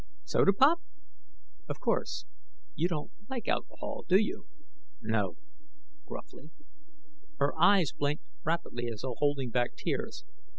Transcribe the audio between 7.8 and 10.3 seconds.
blinked rapidly, as though holding back tears.